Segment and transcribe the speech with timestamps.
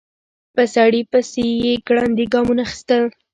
[0.55, 3.03] په سړي پسې يې ګړندي ګامونه اخيستل.